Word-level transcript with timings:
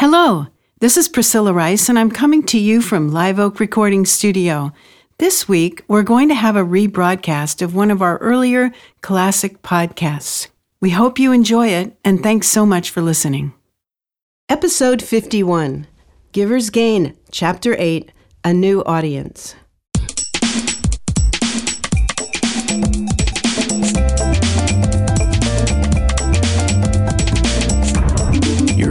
Hello, 0.00 0.46
this 0.78 0.96
is 0.96 1.10
Priscilla 1.10 1.52
Rice, 1.52 1.90
and 1.90 1.98
I'm 1.98 2.10
coming 2.10 2.42
to 2.44 2.58
you 2.58 2.80
from 2.80 3.12
Live 3.12 3.38
Oak 3.38 3.60
Recording 3.60 4.06
Studio. 4.06 4.72
This 5.18 5.46
week, 5.46 5.84
we're 5.88 6.02
going 6.02 6.30
to 6.30 6.34
have 6.34 6.56
a 6.56 6.64
rebroadcast 6.64 7.60
of 7.60 7.74
one 7.74 7.90
of 7.90 8.00
our 8.00 8.16
earlier 8.16 8.72
classic 9.02 9.60
podcasts. 9.60 10.48
We 10.80 10.88
hope 10.88 11.18
you 11.18 11.32
enjoy 11.32 11.68
it, 11.68 11.98
and 12.02 12.22
thanks 12.22 12.48
so 12.48 12.64
much 12.64 12.88
for 12.88 13.02
listening. 13.02 13.52
Episode 14.48 15.02
51 15.02 15.86
Giver's 16.32 16.70
Gain, 16.70 17.14
Chapter 17.30 17.76
8 17.78 18.10
A 18.42 18.54
New 18.54 18.82
Audience. 18.84 19.54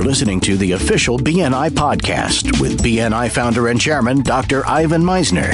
Listening 0.10 0.39
to 0.39 0.57
the 0.57 0.71
official 0.71 1.20
BNI 1.20 1.70
podcast 1.70 2.60
with 2.60 2.82
BNI 2.82 3.29
founder 3.29 3.68
and 3.68 3.79
chairman 3.79 4.24
Dr. 4.24 4.65
Ivan 4.65 5.04
Misner. 5.04 5.54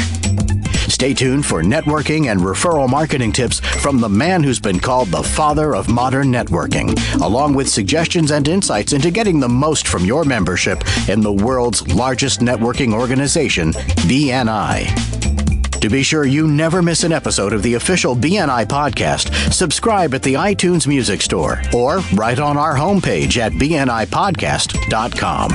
Stay 0.90 1.14
tuned 1.14 1.46
for 1.46 1.62
networking 1.62 2.32
and 2.32 2.40
referral 2.40 2.90
marketing 2.90 3.34
tips 3.34 3.60
from 3.60 4.00
the 4.00 4.08
man 4.08 4.42
who's 4.44 4.62
been 4.62 4.80
called 4.80 5.10
the 5.10 5.22
father 5.22 5.76
of 5.76 5.90
modern 5.90 6.32
networking, 6.32 6.98
along 7.22 7.54
with 7.54 7.68
suggestions 7.68 8.32
and 8.32 8.48
insights 8.48 8.94
into 8.94 9.12
getting 9.12 9.42
the 9.42 9.50
most 9.50 9.90
from 9.90 10.06
your 10.06 10.24
membership 10.24 10.82
in 11.10 11.20
the 11.20 11.34
world's 11.34 11.86
largest 11.90 12.40
networking 12.40 12.94
organization, 12.94 13.74
BNI. 14.08 15.45
To 15.86 15.90
be 15.90 16.02
sure 16.02 16.26
you 16.26 16.48
never 16.48 16.82
miss 16.82 17.04
an 17.04 17.12
episode 17.12 17.54
of 17.54 17.62
the 17.62 17.76
official 17.76 18.16
BNI 18.16 18.66
podcast, 18.66 19.54
subscribe 19.54 20.16
at 20.16 20.24
the 20.24 20.34
iTunes 20.34 20.88
Music 20.88 21.22
Store 21.22 21.62
or 21.76 22.00
right 22.16 22.40
on 22.40 22.58
our 22.58 22.74
homepage 22.74 23.38
at 23.38 23.52
bnipodcast.com. 23.52 25.52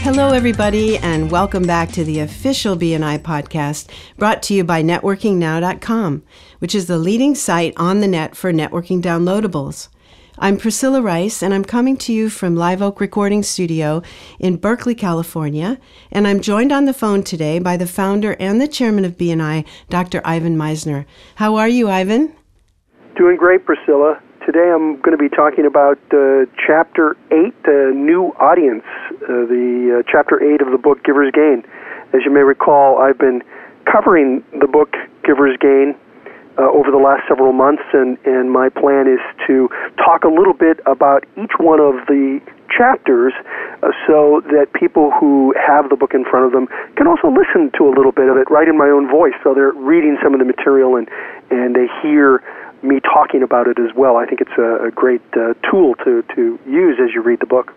Hello, 0.00 0.32
everybody, 0.32 0.96
and 0.96 1.30
welcome 1.30 1.64
back 1.64 1.92
to 1.92 2.04
the 2.04 2.20
official 2.20 2.74
BNI 2.74 3.18
podcast 3.18 3.90
brought 4.16 4.42
to 4.44 4.54
you 4.54 4.64
by 4.64 4.82
NetworkingNow.com, 4.82 6.22
which 6.58 6.74
is 6.74 6.86
the 6.86 6.96
leading 6.96 7.34
site 7.34 7.74
on 7.76 8.00
the 8.00 8.08
net 8.08 8.34
for 8.34 8.50
networking 8.50 9.02
downloadables. 9.02 9.88
I'm 10.38 10.58
Priscilla 10.58 11.00
Rice, 11.00 11.42
and 11.42 11.54
I'm 11.54 11.64
coming 11.64 11.96
to 11.96 12.12
you 12.12 12.28
from 12.28 12.56
Live 12.56 12.82
Oak 12.82 13.00
Recording 13.00 13.42
Studio 13.42 14.02
in 14.38 14.58
Berkeley, 14.58 14.94
California. 14.94 15.78
And 16.12 16.28
I'm 16.28 16.42
joined 16.42 16.72
on 16.72 16.84
the 16.84 16.92
phone 16.92 17.22
today 17.22 17.58
by 17.58 17.78
the 17.78 17.86
founder 17.86 18.36
and 18.38 18.60
the 18.60 18.68
chairman 18.68 19.06
of 19.06 19.16
BNI, 19.16 19.64
Dr. 19.88 20.20
Ivan 20.26 20.58
Misner. 20.58 21.06
How 21.36 21.56
are 21.56 21.68
you, 21.70 21.88
Ivan? 21.88 22.34
Doing 23.16 23.38
great, 23.38 23.64
Priscilla. 23.64 24.20
Today 24.44 24.70
I'm 24.74 25.00
going 25.00 25.16
to 25.16 25.22
be 25.22 25.30
talking 25.30 25.64
about 25.64 25.98
uh, 26.12 26.44
Chapter 26.66 27.16
8, 27.30 27.62
the 27.62 27.92
New 27.94 28.34
Audience, 28.38 28.84
uh, 29.22 29.48
the 29.48 30.00
uh, 30.00 30.10
Chapter 30.12 30.38
8 30.38 30.60
of 30.60 30.70
the 30.70 30.78
book 30.78 31.02
Giver's 31.02 31.32
Gain. 31.32 31.62
As 32.12 32.20
you 32.26 32.30
may 32.30 32.42
recall, 32.42 32.98
I've 32.98 33.18
been 33.18 33.42
covering 33.90 34.44
the 34.60 34.68
book 34.68 34.92
Giver's 35.24 35.56
Gain 35.56 35.96
uh, 36.58 36.70
over 36.70 36.90
the 36.90 36.98
last 36.98 37.22
several 37.28 37.52
months, 37.52 37.82
and, 37.92 38.18
and 38.24 38.50
my 38.50 38.68
plan 38.68 39.06
is 39.06 39.20
to 39.46 39.68
talk 39.96 40.24
a 40.24 40.28
little 40.28 40.54
bit 40.54 40.80
about 40.86 41.24
each 41.36 41.52
one 41.58 41.80
of 41.80 42.06
the 42.06 42.40
chapters 42.70 43.32
uh, 43.82 43.90
so 44.06 44.42
that 44.50 44.72
people 44.72 45.10
who 45.12 45.54
have 45.54 45.88
the 45.88 45.96
book 45.96 46.14
in 46.14 46.24
front 46.24 46.46
of 46.46 46.52
them 46.52 46.66
can 46.96 47.06
also 47.06 47.28
listen 47.28 47.70
to 47.76 47.86
a 47.88 47.92
little 47.92 48.12
bit 48.12 48.28
of 48.28 48.36
it 48.36 48.50
right 48.50 48.68
in 48.68 48.76
my 48.76 48.88
own 48.88 49.08
voice. 49.08 49.34
So 49.42 49.54
they're 49.54 49.72
reading 49.72 50.18
some 50.22 50.34
of 50.34 50.40
the 50.40 50.46
material 50.46 50.96
and, 50.96 51.08
and 51.50 51.76
they 51.76 51.86
hear 52.02 52.42
me 52.82 53.00
talking 53.00 53.42
about 53.42 53.68
it 53.68 53.78
as 53.78 53.94
well. 53.94 54.16
I 54.16 54.26
think 54.26 54.40
it's 54.40 54.58
a, 54.58 54.86
a 54.86 54.90
great 54.90 55.22
uh, 55.34 55.54
tool 55.70 55.94
to, 56.04 56.22
to 56.34 56.58
use 56.66 56.98
as 57.00 57.14
you 57.14 57.22
read 57.22 57.40
the 57.40 57.46
book. 57.46 57.72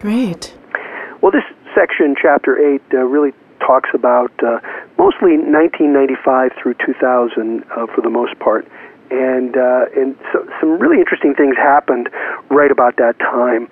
Great. 0.00 0.54
Well, 1.20 1.32
this 1.32 1.44
section, 1.74 2.14
chapter 2.20 2.56
8, 2.58 2.82
uh, 2.94 2.98
really 2.98 3.32
talks 3.60 3.90
about 3.94 4.32
uh, 4.42 4.60
mostly 4.98 5.36
1995 5.36 6.52
through 6.60 6.74
2000 6.84 7.64
uh, 7.64 7.86
for 7.86 8.00
the 8.02 8.10
most 8.10 8.38
part. 8.38 8.66
And 9.10 9.56
uh, 9.56 9.86
and 9.96 10.16
so 10.32 10.46
some 10.60 10.78
really 10.78 10.98
interesting 11.00 11.34
things 11.34 11.56
happened 11.56 12.10
right 12.50 12.70
about 12.70 12.96
that 12.96 13.18
time. 13.18 13.68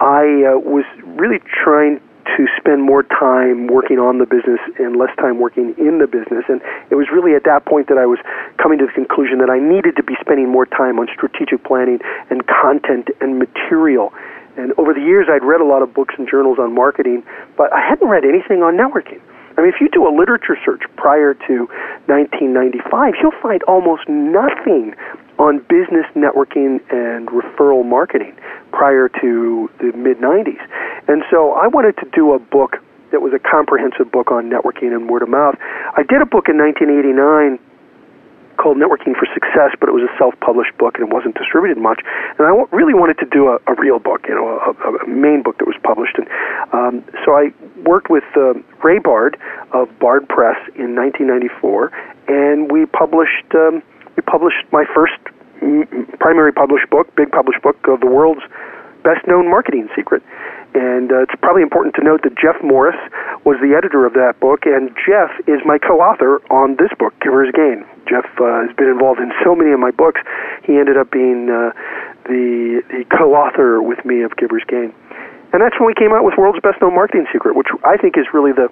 I 0.00 0.50
uh, 0.50 0.58
was 0.58 0.84
really 1.06 1.38
trying 1.46 2.00
to 2.36 2.46
spend 2.56 2.82
more 2.82 3.02
time 3.02 3.66
working 3.66 3.98
on 3.98 4.18
the 4.18 4.26
business 4.26 4.60
and 4.78 4.96
less 4.96 5.14
time 5.16 5.38
working 5.38 5.74
in 5.78 5.98
the 5.98 6.06
business. 6.06 6.44
And 6.48 6.60
it 6.90 6.94
was 6.94 7.08
really 7.12 7.34
at 7.34 7.44
that 7.44 7.64
point 7.64 7.88
that 7.88 7.98
I 7.98 8.06
was 8.06 8.18
coming 8.58 8.78
to 8.78 8.86
the 8.86 8.92
conclusion 8.92 9.38
that 9.38 9.50
I 9.50 9.58
needed 9.58 9.96
to 9.96 10.02
be 10.02 10.14
spending 10.20 10.48
more 10.48 10.66
time 10.66 10.98
on 10.98 11.08
strategic 11.12 11.64
planning 11.64 12.00
and 12.28 12.46
content 12.46 13.08
and 13.20 13.38
material. 13.38 14.12
And 14.56 14.72
over 14.78 14.92
the 14.92 15.00
years, 15.00 15.26
I'd 15.30 15.44
read 15.44 15.60
a 15.60 15.64
lot 15.64 15.82
of 15.82 15.94
books 15.94 16.14
and 16.18 16.28
journals 16.28 16.58
on 16.58 16.74
marketing, 16.74 17.22
but 17.56 17.72
I 17.72 17.80
hadn't 17.80 18.08
read 18.08 18.24
anything 18.24 18.62
on 18.62 18.76
networking. 18.76 19.20
I 19.60 19.64
mean, 19.64 19.74
if 19.74 19.80
you 19.80 19.90
do 19.90 20.08
a 20.08 20.14
literature 20.14 20.56
search 20.64 20.80
prior 20.96 21.34
to 21.34 21.68
1995, 22.08 23.12
you'll 23.20 23.36
find 23.42 23.62
almost 23.64 24.08
nothing 24.08 24.94
on 25.38 25.58
business 25.68 26.08
networking 26.16 26.80
and 26.88 27.28
referral 27.28 27.84
marketing 27.84 28.34
prior 28.72 29.10
to 29.20 29.68
the 29.76 29.92
mid 29.92 30.16
90s. 30.16 30.64
And 31.08 31.24
so 31.30 31.52
I 31.52 31.66
wanted 31.66 31.98
to 31.98 32.08
do 32.08 32.32
a 32.32 32.38
book 32.38 32.78
that 33.12 33.20
was 33.20 33.34
a 33.34 33.38
comprehensive 33.38 34.10
book 34.10 34.30
on 34.30 34.48
networking 34.48 34.96
and 34.96 35.10
word 35.10 35.20
of 35.20 35.28
mouth. 35.28 35.56
I 35.60 36.04
did 36.08 36.22
a 36.22 36.26
book 36.26 36.48
in 36.48 36.56
1989 36.56 37.58
called 38.60 38.76
Networking 38.76 39.16
for 39.16 39.24
Success, 39.32 39.72
but 39.80 39.88
it 39.88 39.96
was 39.96 40.04
a 40.04 40.12
self-published 40.20 40.76
book 40.76 41.00
and 41.00 41.08
it 41.08 41.12
wasn't 41.12 41.34
distributed 41.34 41.80
much. 41.80 42.04
And 42.36 42.44
I 42.44 42.52
really 42.76 42.92
wanted 42.92 43.16
to 43.24 43.26
do 43.32 43.48
a, 43.48 43.56
a 43.66 43.74
real 43.80 43.98
book, 43.98 44.28
you 44.28 44.34
know, 44.36 44.60
a, 44.60 44.72
a, 44.76 45.08
main 45.08 45.42
book 45.42 45.56
that 45.58 45.66
was 45.66 45.80
published. 45.82 46.20
And 46.20 46.28
um, 46.76 47.04
so 47.24 47.32
I 47.32 47.56
worked 47.88 48.10
with 48.10 48.24
uh, 48.36 48.52
Ray 48.84 48.98
Bard 48.98 49.40
of 49.72 49.88
Bard 49.98 50.28
Press 50.28 50.60
in 50.76 50.92
1994, 50.92 51.88
and 52.28 52.70
we 52.70 52.84
published 52.84 53.48
um, 53.54 53.82
we 54.16 54.22
published 54.28 54.68
my 54.72 54.84
first 54.92 55.16
primary 56.18 56.52
published 56.52 56.88
book, 56.90 57.14
big 57.16 57.30
published 57.30 57.62
book 57.62 57.76
of 57.88 58.00
the 58.00 58.06
world's 58.06 58.42
best 59.02 59.26
known 59.26 59.48
marketing 59.48 59.88
secret. 59.96 60.22
And 60.72 61.10
uh, 61.10 61.26
it's 61.26 61.34
probably 61.42 61.62
important 61.62 61.96
to 61.96 62.02
note 62.04 62.22
that 62.22 62.38
Jeff 62.38 62.54
Morris 62.62 62.96
was 63.44 63.58
the 63.58 63.74
editor 63.74 64.06
of 64.06 64.14
that 64.14 64.38
book, 64.38 64.66
and 64.66 64.94
Jeff 64.94 65.34
is 65.50 65.58
my 65.66 65.78
co 65.78 65.98
author 65.98 66.38
on 66.46 66.76
this 66.78 66.94
book, 66.98 67.12
Giver's 67.20 67.50
Gain. 67.50 67.82
Jeff 68.06 68.26
uh, 68.38 68.66
has 68.66 68.74
been 68.76 68.86
involved 68.86 69.18
in 69.18 69.32
so 69.42 69.54
many 69.54 69.72
of 69.72 69.80
my 69.80 69.90
books, 69.90 70.20
he 70.62 70.78
ended 70.78 70.96
up 70.96 71.10
being 71.10 71.50
uh, 71.50 71.74
the, 72.30 72.82
the 72.90 73.04
co 73.10 73.34
author 73.34 73.82
with 73.82 74.04
me 74.04 74.22
of 74.22 74.36
Giver's 74.36 74.64
Gain. 74.68 74.94
And 75.52 75.58
that's 75.60 75.74
when 75.80 75.86
we 75.86 75.94
came 75.94 76.12
out 76.14 76.22
with 76.22 76.38
World's 76.38 76.60
Best 76.62 76.80
Known 76.80 76.94
Marketing 76.94 77.26
Secret, 77.32 77.56
which 77.56 77.68
I 77.82 77.96
think 77.96 78.16
is 78.16 78.26
really 78.32 78.52
the 78.52 78.70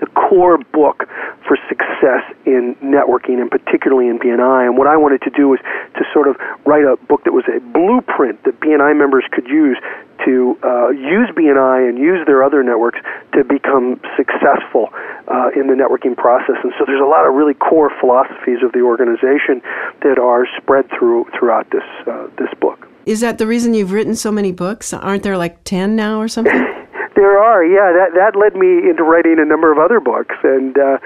the 0.00 0.06
core 0.06 0.58
book 0.58 1.08
for 1.46 1.56
success 1.68 2.22
in 2.44 2.74
networking 2.82 3.40
and 3.40 3.50
particularly 3.50 4.08
in 4.08 4.18
BNI. 4.18 4.66
And 4.66 4.76
what 4.76 4.86
I 4.86 4.96
wanted 4.96 5.22
to 5.22 5.30
do 5.30 5.48
was 5.48 5.60
to 5.94 6.04
sort 6.12 6.28
of 6.28 6.36
write 6.64 6.84
a 6.84 6.96
book 7.06 7.24
that 7.24 7.32
was 7.32 7.44
a 7.48 7.60
blueprint 7.60 8.42
that 8.44 8.60
BNI 8.60 8.96
members 8.96 9.24
could 9.30 9.46
use 9.46 9.78
to 10.24 10.58
uh, 10.64 10.88
use 10.88 11.28
BNI 11.36 11.88
and 11.88 11.98
use 11.98 12.26
their 12.26 12.42
other 12.42 12.62
networks 12.62 12.98
to 13.34 13.44
become 13.44 14.00
successful 14.16 14.88
uh, 15.28 15.50
in 15.54 15.68
the 15.68 15.74
networking 15.74 16.16
process. 16.16 16.56
And 16.62 16.72
so 16.78 16.84
there's 16.86 17.00
a 17.00 17.08
lot 17.08 17.26
of 17.26 17.34
really 17.34 17.54
core 17.54 17.92
philosophies 18.00 18.62
of 18.62 18.72
the 18.72 18.80
organization 18.80 19.62
that 20.02 20.18
are 20.18 20.46
spread 20.56 20.88
through 20.90 21.26
throughout 21.38 21.70
this 21.70 21.84
uh, 22.06 22.28
this 22.38 22.52
book. 22.60 22.88
Is 23.06 23.20
that 23.20 23.38
the 23.38 23.46
reason 23.46 23.72
you've 23.72 23.92
written 23.92 24.16
so 24.16 24.32
many 24.32 24.50
books? 24.50 24.92
Aren't 24.92 25.22
there 25.22 25.38
like 25.38 25.62
10 25.62 25.94
now 25.94 26.20
or 26.20 26.26
something? 26.26 26.66
There 27.16 27.40
are, 27.40 27.64
yeah. 27.64 27.96
That 27.96 28.12
that 28.12 28.36
led 28.36 28.54
me 28.54 28.84
into 28.84 29.02
writing 29.02 29.40
a 29.40 29.44
number 29.44 29.72
of 29.72 29.78
other 29.78 30.00
books, 30.00 30.36
and 30.44 30.76
uh, 30.76 30.98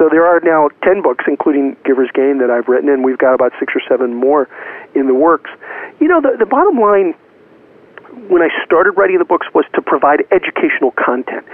so 0.00 0.08
there 0.08 0.24
are 0.24 0.40
now 0.40 0.70
ten 0.82 1.02
books, 1.02 1.26
including 1.28 1.76
Giver's 1.84 2.08
Gain, 2.14 2.38
that 2.38 2.50
I've 2.50 2.68
written, 2.68 2.88
and 2.88 3.04
we've 3.04 3.18
got 3.18 3.34
about 3.34 3.52
six 3.60 3.74
or 3.76 3.82
seven 3.86 4.14
more 4.14 4.48
in 4.94 5.06
the 5.06 5.14
works. 5.14 5.50
You 6.00 6.08
know, 6.08 6.22
the 6.22 6.40
the 6.40 6.46
bottom 6.46 6.80
line 6.80 7.12
when 8.32 8.40
I 8.40 8.48
started 8.64 8.92
writing 8.92 9.18
the 9.18 9.28
books 9.28 9.46
was 9.52 9.66
to 9.74 9.82
provide 9.82 10.24
educational 10.32 10.96
content. 10.96 11.44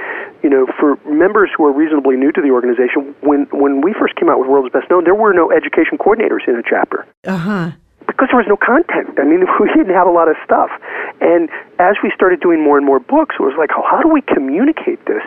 You 0.43 0.51
know, 0.51 0.71
for 0.79 0.95
members 1.11 1.51
who 1.51 1.65
are 1.67 1.73
reasonably 1.73 2.17
new 2.17 2.31
to 2.33 2.41
the 2.41 2.55
organization, 2.55 3.17
when 3.21 3.51
when 3.51 3.81
we 3.81 3.95
first 3.99 4.15
came 4.15 4.31
out 4.31 4.39
with 4.39 4.49
World's 4.49 4.73
Best 4.73 4.89
Known, 4.91 5.03
there 5.03 5.19
were 5.19 5.35
no 5.35 5.51
education 5.51 5.99
coordinators 5.99 6.47
in 6.47 6.55
a 6.55 6.63
chapter. 6.63 7.05
Uh 7.27 7.37
huh 7.37 7.71
because 8.07 8.29
there 8.31 8.39
was 8.39 8.49
no 8.49 8.57
content. 8.57 9.19
I 9.19 9.25
mean, 9.25 9.45
we 9.61 9.69
didn't 9.73 9.95
have 9.95 10.07
a 10.07 10.15
lot 10.15 10.29
of 10.29 10.37
stuff. 10.45 10.71
And 11.21 11.49
as 11.79 11.97
we 12.03 12.13
started 12.15 12.41
doing 12.41 12.63
more 12.63 12.77
and 12.77 12.87
more 12.87 13.01
books, 13.01 13.37
it 13.39 13.43
was 13.43 13.55
like, 13.59 13.71
how 13.71 14.03
do 14.03 14.09
we 14.09 14.23
communicate 14.23 15.05
this 15.07 15.23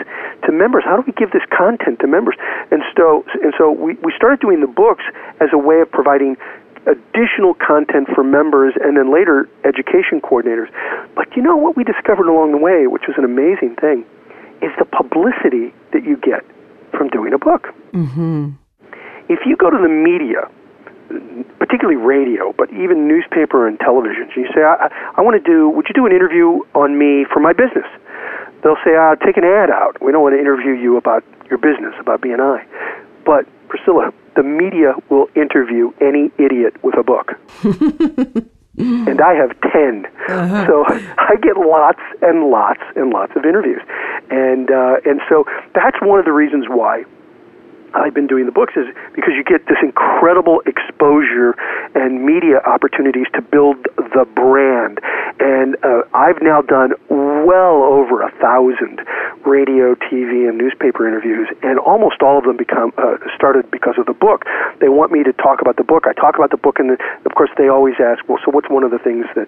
to 0.45 0.51
members? 0.51 0.83
How 0.85 0.97
do 0.97 1.03
we 1.05 1.13
give 1.13 1.31
this 1.31 1.43
content 1.49 1.99
to 2.01 2.07
members? 2.07 2.35
And 2.71 2.83
so, 2.95 3.25
and 3.41 3.53
so 3.57 3.71
we, 3.71 3.93
we 4.03 4.13
started 4.15 4.39
doing 4.39 4.61
the 4.61 4.67
books 4.69 5.03
as 5.39 5.49
a 5.53 5.57
way 5.57 5.81
of 5.81 5.91
providing 5.91 6.37
additional 6.87 7.53
content 7.53 8.07
for 8.15 8.23
members 8.23 8.73
and 8.81 8.95
then 8.95 9.11
later 9.11 9.49
education 9.65 10.21
coordinators. 10.21 10.71
But 11.15 11.35
you 11.35 11.43
know 11.43 11.55
what 11.57 11.75
we 11.75 11.83
discovered 11.83 12.27
along 12.27 12.51
the 12.51 12.57
way, 12.57 12.87
which 12.87 13.03
was 13.07 13.17
an 13.17 13.25
amazing 13.25 13.75
thing, 13.75 14.05
is 14.61 14.71
the 14.79 14.85
publicity 14.85 15.73
that 15.91 16.03
you 16.03 16.15
get 16.17 16.45
from 16.91 17.09
doing 17.09 17.33
a 17.33 17.37
book. 17.37 17.67
Mm-hmm. 17.91 18.51
If 19.29 19.39
you 19.45 19.57
go 19.57 19.69
to 19.69 19.77
the 19.77 19.89
media, 19.89 20.47
particularly 21.67 21.99
radio, 21.99 22.53
but 22.57 22.71
even 22.71 23.07
newspaper 23.07 23.67
and 23.67 23.77
television. 23.79 24.31
You 24.35 24.47
say, 24.55 24.63
I, 24.63 24.87
I 25.15 25.21
want 25.21 25.35
to 25.35 25.43
do, 25.43 25.69
would 25.69 25.85
you 25.89 25.93
do 25.93 26.05
an 26.05 26.13
interview 26.13 26.63
on 26.73 26.97
me 26.97 27.25
for 27.31 27.41
my 27.41 27.51
business? 27.51 27.85
They'll 28.63 28.79
say, 28.85 28.95
uh, 28.95 29.15
take 29.15 29.35
an 29.35 29.43
ad 29.43 29.69
out. 29.69 30.01
We 30.01 30.13
don't 30.13 30.23
want 30.23 30.33
to 30.35 30.39
interview 30.39 30.71
you 30.71 30.95
about 30.95 31.25
your 31.49 31.59
business, 31.59 31.93
about 31.99 32.21
BNI. 32.21 32.65
But, 33.25 33.45
Priscilla, 33.67 34.13
the 34.35 34.43
media 34.43 34.95
will 35.09 35.27
interview 35.35 35.91
any 35.99 36.31
idiot 36.37 36.81
with 36.83 36.95
a 36.97 37.03
book. 37.03 37.33
and 38.77 39.19
I 39.19 39.33
have 39.33 39.59
10. 39.59 40.05
Uh-huh. 40.29 40.67
So 40.67 40.85
I 40.87 41.35
get 41.41 41.57
lots 41.57 42.01
and 42.21 42.49
lots 42.49 42.81
and 42.95 43.11
lots 43.11 43.33
of 43.35 43.43
interviews. 43.43 43.81
And, 44.31 44.71
uh, 44.71 45.03
and 45.05 45.19
so 45.27 45.43
that's 45.75 45.97
one 46.01 46.17
of 46.17 46.25
the 46.25 46.33
reasons 46.33 46.65
why 46.69 47.03
I've 47.93 48.13
been 48.13 48.27
doing 48.27 48.45
the 48.45 48.51
books 48.51 48.73
is 48.75 48.87
because 49.15 49.33
you 49.35 49.43
get 49.43 49.65
this 49.67 49.77
incredible 49.81 50.61
exposure 50.65 51.55
and 51.95 52.25
media 52.25 52.59
opportunities 52.65 53.27
to 53.33 53.41
build 53.41 53.77
the 53.97 54.25
brand. 54.35 54.99
And 55.39 55.77
uh, 55.83 56.03
I've 56.13 56.41
now 56.41 56.61
done 56.61 56.93
well 57.09 57.83
over 57.83 58.21
a 58.21 58.31
thousand 58.41 59.01
radio, 59.45 59.95
TV, 59.95 60.49
and 60.49 60.57
newspaper 60.57 61.07
interviews, 61.07 61.47
and 61.63 61.79
almost 61.79 62.21
all 62.21 62.37
of 62.37 62.43
them 62.43 62.57
become 62.57 62.91
uh, 62.97 63.17
started 63.35 63.69
because 63.71 63.95
of 63.97 64.05
the 64.05 64.13
book. 64.13 64.45
They 64.79 64.89
want 64.89 65.11
me 65.11 65.23
to 65.23 65.33
talk 65.33 65.61
about 65.61 65.77
the 65.77 65.83
book. 65.83 66.05
I 66.07 66.13
talk 66.13 66.35
about 66.35 66.51
the 66.51 66.57
book, 66.57 66.79
and 66.79 66.91
of 66.91 67.35
course, 67.35 67.49
they 67.57 67.69
always 67.69 67.95
ask, 67.99 68.27
"Well, 68.27 68.39
so 68.43 68.51
what's 68.51 68.69
one 68.69 68.83
of 68.83 68.91
the 68.91 68.99
things 68.99 69.25
that 69.35 69.47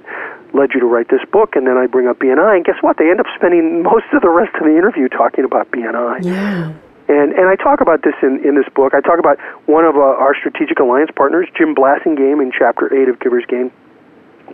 led 0.54 0.74
you 0.74 0.80
to 0.80 0.86
write 0.86 1.10
this 1.10 1.24
book?" 1.32 1.56
And 1.56 1.68
then 1.68 1.78
I 1.78 1.88
bring 1.88 2.08
up 2.08 2.20
BNI, 2.20 2.56
and 2.58 2.66
guess 2.66 2.82
what? 2.82 2.98
They 2.98 3.10
end 3.10 3.20
up 3.20 3.28
spending 3.36 3.84
most 3.84 4.06
of 4.14 4.22
the 4.22 4.30
rest 4.30 4.56
of 4.56 4.64
the 4.64 4.78
interview 4.78 5.10
talking 5.10 5.44
about 5.44 5.70
BNI. 5.72 6.24
Yeah. 6.24 6.74
And, 7.10 7.34
and 7.34 7.50
I 7.50 7.56
talk 7.56 7.82
about 7.82 8.04
this 8.04 8.14
in, 8.22 8.40
in 8.46 8.54
this 8.54 8.70
book. 8.76 8.94
I 8.94 9.02
talk 9.02 9.18
about 9.18 9.40
one 9.66 9.84
of 9.84 9.98
uh, 9.98 10.00
our 10.00 10.36
strategic 10.38 10.80
alliance 10.80 11.10
partners, 11.16 11.48
Jim 11.58 11.74
Blasingame, 11.74 12.42
in 12.42 12.52
Chapter 12.56 12.94
8 12.94 13.10
of 13.10 13.20
Giver's 13.20 13.46
Gain. 13.48 13.72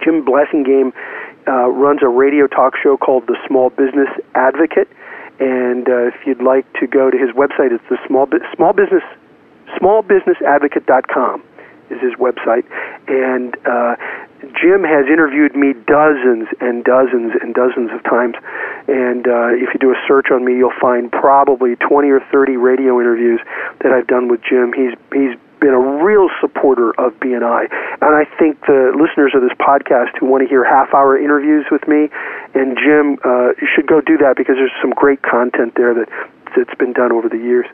Jim 0.02 0.26
Blasingame 0.26 0.94
uh, 1.48 1.68
runs 1.70 2.02
a 2.02 2.08
radio 2.08 2.48
talk 2.48 2.74
show 2.82 2.96
called 2.96 3.28
The 3.28 3.36
Small 3.46 3.70
Business 3.72 4.08
Advocate. 4.36 4.88
And 5.40 5.90
uh, 5.90 6.08
if 6.08 6.16
you'd 6.26 6.42
like 6.42 6.66
to 6.80 6.88
go 6.88 7.12
to 7.12 7.18
his 7.18 7.30
website, 7.36 7.76
it's 7.76 7.84
the 7.90 7.98
small, 8.08 8.28
small 8.56 8.72
business 8.72 9.04
smallbusinessadvocate.com 9.82 11.44
is 11.90 12.02
his 12.02 12.14
website. 12.16 12.66
And 13.08 13.56
uh, 13.66 13.96
Jim 14.60 14.84
has 14.84 15.06
interviewed 15.08 15.56
me 15.56 15.74
dozens 15.88 16.48
and 16.62 16.84
dozens 16.84 17.34
and 17.42 17.54
dozens 17.54 17.92
of 17.92 18.04
times. 18.04 18.36
And 18.88 19.28
uh, 19.28 19.58
if 19.58 19.74
you 19.74 19.80
do 19.80 19.92
a 19.92 20.00
search 20.08 20.28
on 20.32 20.46
me, 20.46 20.58
you'll 20.58 20.80
find 20.80 21.12
probably 21.12 21.76
20 21.78 22.10
or 22.10 22.22
30 22.32 22.58
radio 22.58 23.00
interviews 23.00 23.42
that 23.82 23.92
I've 23.92 24.08
done 24.08 24.28
with 24.28 24.42
Jim. 24.44 24.74
He's 24.74 24.94
he's 25.14 25.38
been 25.60 25.74
a 25.74 25.80
real 26.04 26.30
supporter 26.42 26.92
of 27.00 27.14
BNI. 27.20 27.72
And 28.02 28.14
I 28.14 28.26
think 28.38 28.60
the 28.68 28.94
listeners 28.94 29.34
of 29.34 29.42
this 29.42 29.56
podcast 29.58 30.18
who 30.20 30.28
want 30.28 30.44
to 30.44 30.50
hear 30.50 30.64
half 30.64 30.94
hour 30.94 31.18
interviews 31.18 31.66
with 31.72 31.88
me 31.88 32.10
and 32.54 32.78
Jim 32.78 33.18
uh, 33.24 33.54
should 33.74 33.88
go 33.88 34.02
do 34.02 34.18
that 34.18 34.36
because 34.38 34.56
there's 34.58 34.76
some 34.82 34.92
great 34.92 35.22
content 35.24 35.74
there 35.76 35.94
that 35.94 36.10
that's 36.56 36.76
been 36.76 36.94
done 36.94 37.12
over 37.12 37.28
the 37.30 37.38
years. 37.38 37.66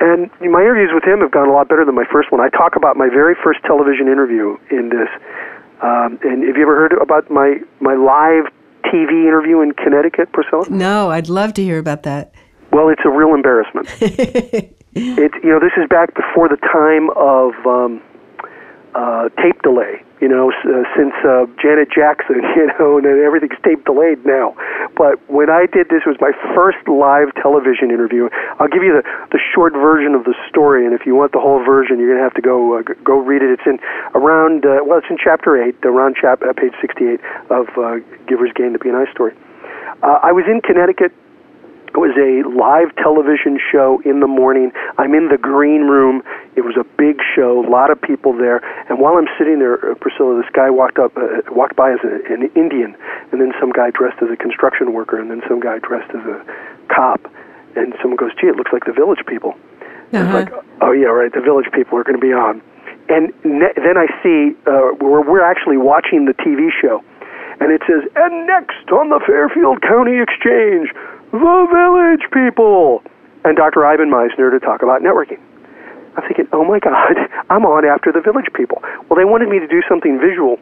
And 0.00 0.30
my 0.40 0.60
interviews 0.60 0.90
with 0.94 1.04
him 1.04 1.20
have 1.20 1.30
gone 1.30 1.48
a 1.48 1.52
lot 1.52 1.68
better 1.68 1.84
than 1.84 1.94
my 1.94 2.06
first 2.10 2.32
one. 2.32 2.40
I 2.40 2.48
talk 2.48 2.74
about 2.74 2.96
my 2.96 3.08
very 3.08 3.34
first 3.44 3.60
television 3.62 4.08
interview 4.08 4.56
in 4.70 4.88
this. 4.88 5.08
Um, 5.82 6.18
and 6.24 6.44
have 6.46 6.56
you 6.56 6.62
ever 6.62 6.76
heard 6.76 6.92
about 7.00 7.30
my, 7.30 7.60
my 7.80 7.94
live 7.94 8.50
TV 8.84 9.28
interview 9.28 9.60
in 9.60 9.72
Connecticut, 9.72 10.32
Priscilla? 10.32 10.64
No, 10.70 11.10
I'd 11.10 11.28
love 11.28 11.54
to 11.54 11.62
hear 11.62 11.78
about 11.78 12.02
that. 12.04 12.32
Well, 12.72 12.88
it's 12.88 13.02
a 13.04 13.10
real 13.10 13.34
embarrassment. 13.34 13.88
it, 14.00 15.32
you 15.42 15.50
know, 15.50 15.60
this 15.60 15.72
is 15.76 15.88
back 15.88 16.14
before 16.14 16.48
the 16.48 16.56
time 16.56 17.10
of 17.16 17.52
um, 17.66 18.02
uh, 18.94 19.28
tape 19.40 19.60
delay 19.62 20.02
you 20.20 20.28
know, 20.28 20.52
uh, 20.52 20.84
since 20.94 21.16
uh, 21.24 21.48
Janet 21.56 21.88
Jackson, 21.90 22.44
you 22.56 22.68
know, 22.78 22.98
and 22.98 23.06
everything's 23.06 23.58
tape 23.64 23.84
delayed 23.84 24.24
now. 24.24 24.54
But 24.96 25.16
when 25.30 25.48
I 25.48 25.64
did 25.64 25.88
this, 25.88 26.04
it 26.04 26.08
was 26.12 26.20
my 26.20 26.36
first 26.54 26.76
live 26.86 27.32
television 27.40 27.90
interview. 27.90 28.28
I'll 28.60 28.68
give 28.68 28.84
you 28.84 29.00
the, 29.00 29.04
the 29.32 29.40
short 29.54 29.72
version 29.72 30.14
of 30.14 30.24
the 30.24 30.36
story, 30.48 30.84
and 30.84 30.94
if 30.94 31.06
you 31.06 31.16
want 31.16 31.32
the 31.32 31.40
whole 31.40 31.64
version, 31.64 31.98
you're 31.98 32.12
going 32.12 32.20
to 32.20 32.24
have 32.24 32.36
to 32.36 32.44
go 32.44 32.78
uh, 32.78 32.82
go 33.02 33.18
read 33.18 33.40
it. 33.40 33.48
It's 33.48 33.64
in 33.64 33.80
around, 34.14 34.66
uh, 34.66 34.84
well, 34.84 34.98
it's 34.98 35.08
in 35.08 35.16
chapter 35.16 35.56
8, 35.56 35.76
around 35.84 36.16
chap- 36.20 36.42
uh, 36.42 36.52
page 36.52 36.76
68 36.80 37.20
of 37.48 37.66
uh, 37.80 38.04
Giver's 38.28 38.52
Gain, 38.52 38.74
the 38.74 38.78
BNI 38.78 39.10
story. 39.10 39.32
Uh, 40.02 40.20
I 40.22 40.32
was 40.32 40.44
in 40.46 40.60
Connecticut 40.60 41.12
it 41.90 41.98
was 41.98 42.14
a 42.14 42.46
live 42.46 42.94
television 42.96 43.58
show 43.58 44.00
in 44.04 44.20
the 44.20 44.30
morning. 44.30 44.70
I'm 44.96 45.12
in 45.12 45.28
the 45.28 45.38
green 45.38 45.90
room. 45.90 46.22
It 46.54 46.62
was 46.62 46.76
a 46.78 46.84
big 46.96 47.18
show, 47.34 47.66
a 47.66 47.68
lot 47.68 47.90
of 47.90 48.00
people 48.00 48.32
there. 48.32 48.62
And 48.88 49.00
while 49.00 49.18
I'm 49.18 49.26
sitting 49.36 49.58
there, 49.58 49.74
uh, 49.82 49.94
Priscilla, 49.96 50.40
this 50.40 50.50
guy 50.54 50.70
walked 50.70 50.98
up, 50.98 51.16
uh, 51.16 51.42
walked 51.50 51.74
by 51.74 51.90
as 51.90 51.98
a, 52.06 52.22
an 52.32 52.46
Indian, 52.54 52.94
and 53.32 53.40
then 53.40 53.52
some 53.58 53.72
guy 53.72 53.90
dressed 53.90 54.22
as 54.22 54.30
a 54.30 54.36
construction 54.36 54.92
worker, 54.92 55.18
and 55.18 55.30
then 55.30 55.42
some 55.48 55.58
guy 55.58 55.78
dressed 55.82 56.14
as 56.14 56.22
a 56.26 56.38
cop. 56.94 57.26
And 57.74 57.94
someone 58.00 58.16
goes, 58.16 58.30
"Gee, 58.40 58.46
it 58.46 58.54
looks 58.54 58.72
like 58.72 58.84
the 58.84 58.94
Village 58.94 59.26
People." 59.26 59.58
Uh-huh. 60.14 60.22
It's 60.22 60.34
like, 60.34 60.64
"Oh 60.80 60.92
yeah, 60.92 61.10
right. 61.10 61.32
The 61.32 61.42
Village 61.42 61.70
People 61.72 61.98
are 61.98 62.04
going 62.04 62.18
to 62.18 62.22
be 62.22 62.32
on." 62.32 62.62
And 63.10 63.34
ne- 63.42 63.74
then 63.74 63.98
I 63.98 64.06
see 64.22 64.54
uh, 64.66 64.94
we're, 65.02 65.26
we're 65.26 65.42
actually 65.42 65.76
watching 65.76 66.26
the 66.26 66.34
TV 66.34 66.70
show, 66.70 67.02
and 67.58 67.72
it 67.72 67.82
says, 67.86 68.06
"And 68.14 68.46
next 68.46 68.90
on 68.94 69.10
the 69.10 69.18
Fairfield 69.26 69.82
County 69.82 70.22
Exchange." 70.22 70.94
The 71.32 71.38
village 71.38 72.26
people, 72.32 73.02
and 73.44 73.56
Dr. 73.56 73.86
Ivan 73.86 74.10
Misner 74.10 74.50
to 74.50 74.58
talk 74.58 74.82
about 74.82 75.00
networking. 75.00 75.38
I'm 76.16 76.26
thinking, 76.26 76.48
oh 76.52 76.64
my 76.64 76.80
God, 76.80 77.14
I'm 77.50 77.64
on 77.64 77.84
after 77.84 78.10
the 78.10 78.20
village 78.20 78.50
people. 78.54 78.82
Well, 79.08 79.16
they 79.16 79.24
wanted 79.24 79.48
me 79.48 79.60
to 79.60 79.68
do 79.68 79.80
something 79.88 80.18
visual 80.18 80.58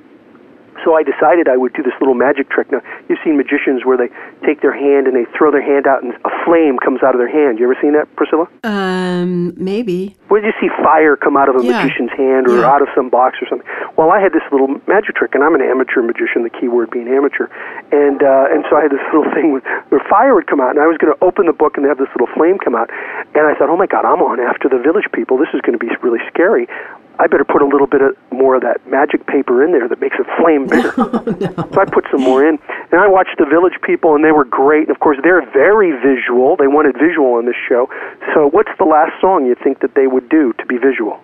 so 0.85 0.95
I 0.95 1.03
decided 1.03 1.49
I 1.49 1.57
would 1.57 1.73
do 1.73 1.83
this 1.83 1.95
little 2.01 2.15
magic 2.15 2.51
trick. 2.51 2.71
Now, 2.71 2.81
you've 3.09 3.19
seen 3.25 3.37
magicians 3.37 3.85
where 3.85 3.97
they 3.97 4.09
take 4.47 4.61
their 4.61 4.75
hand 4.75 5.07
and 5.07 5.17
they 5.17 5.27
throw 5.37 5.51
their 5.51 5.65
hand 5.65 5.87
out 5.87 6.03
and 6.03 6.15
a 6.25 6.33
flame 6.45 6.79
comes 6.79 7.03
out 7.03 7.15
of 7.15 7.19
their 7.19 7.31
hand. 7.31 7.59
You 7.59 7.71
ever 7.71 7.79
seen 7.81 7.93
that, 7.93 8.09
Priscilla? 8.17 8.47
Um, 8.65 9.55
maybe. 9.57 10.17
Where 10.29 10.41
did 10.41 10.55
you 10.55 10.69
see 10.69 10.83
fire 10.83 11.17
come 11.17 11.37
out 11.37 11.49
of 11.49 11.57
a 11.57 11.65
yeah. 11.65 11.83
magician's 11.83 12.13
hand 12.17 12.49
or 12.49 12.61
yeah. 12.61 12.71
out 12.71 12.83
of 12.83 12.89
some 12.95 13.09
box 13.09 13.39
or 13.41 13.49
something? 13.49 13.67
Well, 13.97 14.11
I 14.11 14.21
had 14.21 14.33
this 14.33 14.45
little 14.53 14.69
magic 14.87 15.17
trick, 15.17 15.35
and 15.35 15.43
I'm 15.43 15.55
an 15.55 15.63
amateur 15.63 16.03
magician, 16.03 16.45
the 16.45 16.55
key 16.55 16.69
word 16.69 16.91
being 16.91 17.09
amateur. 17.09 17.51
And, 17.91 18.23
uh, 18.23 18.53
and 18.53 18.65
so 18.71 18.77
I 18.77 18.83
had 18.87 18.93
this 18.93 19.03
little 19.13 19.31
thing 19.33 19.53
with, 19.53 19.65
where 19.89 20.03
fire 20.09 20.35
would 20.35 20.47
come 20.47 20.61
out, 20.61 20.71
and 20.71 20.81
I 20.81 20.87
was 20.87 20.99
going 20.99 21.13
to 21.13 21.19
open 21.25 21.47
the 21.47 21.57
book 21.57 21.77
and 21.77 21.87
have 21.87 21.99
this 21.99 22.09
little 22.15 22.29
flame 22.35 22.59
come 22.59 22.75
out. 22.75 22.91
And 23.35 23.47
I 23.47 23.55
thought, 23.55 23.71
oh 23.71 23.77
my 23.77 23.87
God, 23.87 24.05
I'm 24.05 24.23
on 24.23 24.41
after 24.41 24.69
the 24.69 24.79
village 24.79 25.07
people. 25.13 25.37
This 25.37 25.51
is 25.55 25.61
going 25.63 25.79
to 25.79 25.83
be 25.83 25.91
really 26.03 26.21
scary. 26.29 26.69
I 27.19 27.27
better 27.27 27.45
put 27.45 27.63
a 27.63 27.67
little 27.67 27.87
bit 27.87 28.01
of 28.01 28.17
more 28.31 28.55
of 28.55 28.63
that 28.63 28.79
magic 28.87 29.27
paper 29.27 29.65
in 29.65 29.73
there 29.73 29.89
that 29.89 30.01
makes 30.01 30.17
it 30.19 30.27
flame 30.39 30.67
bigger. 30.73 30.95
Oh, 30.97 31.23
no. 31.27 31.69
So 31.75 31.81
I 31.81 31.85
put 31.85 32.05
some 32.11 32.23
more 32.23 32.47
in, 32.47 32.59
and 32.93 33.01
I 33.01 33.09
watched 33.09 33.37
the 33.39 33.47
Village 33.47 33.75
People, 33.83 34.15
and 34.15 34.25
they 34.25 34.33
were 34.33 34.45
great. 34.45 34.89
And 34.89 34.91
of 34.91 35.01
course, 35.01 35.19
they're 35.23 35.45
very 35.53 35.91
visual. 35.99 36.57
They 36.57 36.69
wanted 36.69 36.95
visual 36.95 37.35
on 37.35 37.47
this 37.47 37.59
show. 37.69 37.89
So, 38.35 38.49
what's 38.51 38.71
the 38.79 38.85
last 38.85 39.13
song 39.21 39.47
you 39.47 39.57
think 39.63 39.81
that 39.81 39.95
they 39.95 40.07
would 40.07 40.29
do 40.29 40.53
to 40.59 40.67
be 40.67 40.79
visual? 40.79 41.19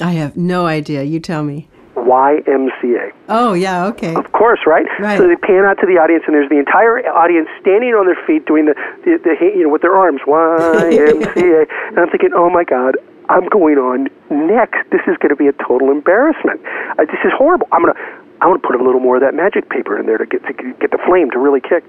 I 0.00 0.12
have 0.12 0.36
no 0.36 0.66
idea. 0.66 1.02
You 1.02 1.20
tell 1.20 1.42
me. 1.42 1.68
YMCA. 1.94 3.12
Oh 3.28 3.54
yeah, 3.54 3.86
okay. 3.86 4.14
Of 4.14 4.32
course, 4.32 4.60
right? 4.66 4.86
Right. 4.98 5.18
So 5.18 5.28
they 5.28 5.36
pan 5.36 5.64
out 5.64 5.78
to 5.80 5.86
the 5.86 5.98
audience, 5.98 6.24
and 6.26 6.34
there's 6.34 6.50
the 6.50 6.58
entire 6.58 6.98
audience 7.08 7.48
standing 7.60 7.94
on 7.94 8.06
their 8.06 8.18
feet, 8.26 8.46
doing 8.46 8.66
the, 8.66 8.74
the, 9.04 9.18
the 9.22 9.34
you 9.40 9.64
know, 9.64 9.68
with 9.68 9.82
their 9.82 9.96
arms, 9.96 10.20
YMCA. 10.26 11.66
and 11.88 11.98
I'm 11.98 12.10
thinking, 12.10 12.30
oh 12.34 12.50
my 12.50 12.64
God, 12.64 12.96
I'm 13.28 13.48
going 13.48 13.78
on 13.78 14.10
next. 14.30 14.84
This 14.90 15.02
is 15.06 15.16
going 15.18 15.30
to 15.30 15.36
be 15.36 15.46
a 15.46 15.56
total 15.64 15.90
embarrassment. 15.90 16.60
Uh, 16.98 17.04
this 17.06 17.22
is 17.24 17.32
horrible. 17.36 17.68
I'm 17.72 17.82
gonna, 17.82 17.98
I 18.40 18.46
want 18.46 18.62
to 18.62 18.66
put 18.66 18.78
a 18.78 18.82
little 18.82 19.00
more 19.00 19.16
of 19.16 19.22
that 19.22 19.34
magic 19.34 19.70
paper 19.70 19.98
in 19.98 20.06
there 20.06 20.18
to 20.18 20.26
get 20.26 20.44
to 20.46 20.52
get 20.52 20.90
the 20.90 21.00
flame 21.06 21.30
to 21.30 21.38
really 21.38 21.60
kick. 21.60 21.84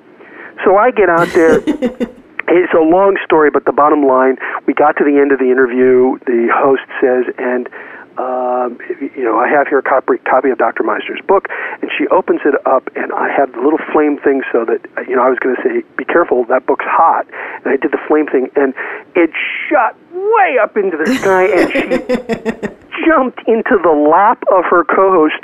So 0.63 0.77
I 0.77 0.91
get 0.91 1.09
out 1.09 1.27
there. 1.33 1.59
it's 2.47 2.73
a 2.73 2.83
long 2.83 3.17
story, 3.25 3.49
but 3.49 3.65
the 3.65 3.73
bottom 3.73 4.05
line, 4.05 4.37
we 4.65 4.73
got 4.73 4.95
to 4.97 5.03
the 5.03 5.19
end 5.19 5.31
of 5.31 5.39
the 5.39 5.51
interview. 5.51 6.17
The 6.25 6.47
host 6.53 6.85
says, 7.01 7.25
and 7.37 7.67
um, 8.17 8.79
you 9.15 9.23
know, 9.23 9.37
I 9.37 9.47
have 9.49 9.67
here 9.67 9.79
a 9.79 9.83
copy, 9.83 10.17
copy 10.29 10.49
of 10.49 10.57
Dr. 10.57 10.83
Misner's 10.83 11.21
book, 11.27 11.47
and 11.81 11.91
she 11.97 12.07
opens 12.07 12.41
it 12.45 12.55
up, 12.65 12.89
and 12.95 13.11
I 13.11 13.29
have 13.35 13.51
the 13.51 13.59
little 13.59 13.79
flame 13.91 14.17
thing 14.19 14.41
so 14.51 14.65
that, 14.65 14.79
you 15.07 15.15
know, 15.15 15.23
I 15.23 15.29
was 15.29 15.39
going 15.39 15.55
to 15.55 15.61
say, 15.61 15.83
be 15.97 16.05
careful, 16.05 16.45
that 16.45 16.65
book's 16.65 16.85
hot. 16.87 17.27
And 17.63 17.73
I 17.73 17.77
did 17.77 17.91
the 17.91 18.01
flame 18.07 18.27
thing, 18.27 18.49
and 18.55 18.73
it 19.15 19.31
shot 19.69 19.97
way 20.11 20.57
up 20.61 20.77
into 20.77 20.97
the 20.97 21.13
sky, 21.15 21.45
and 21.45 21.71
she 21.71 21.81
jumped 23.05 23.43
into 23.47 23.77
the 23.83 23.91
lap 23.91 24.41
of 24.51 24.63
her 24.65 24.83
co 24.83 25.11
host, 25.11 25.35